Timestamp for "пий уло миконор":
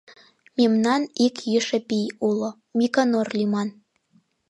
1.87-3.27